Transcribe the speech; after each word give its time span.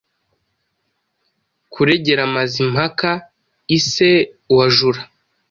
kuregera 1.73 2.23
Mazimpaka.ise 2.35 4.11
wajura 4.55 5.01